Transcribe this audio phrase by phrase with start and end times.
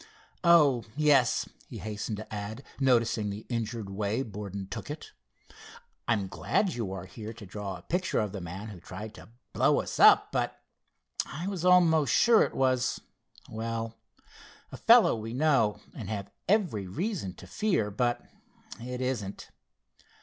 [0.43, 5.11] "Oh, yes," he hastened to add, noticing the injured way Borden took it,
[6.07, 9.29] "I'm glad you are here to draw a picture of the man who tried to
[9.53, 10.59] blow us up, but
[11.27, 13.95] I was almost sure it was—well,
[14.71, 17.91] a fellow we know, and have every reason to fear.
[17.91, 18.25] But
[18.81, 19.51] it isn't!"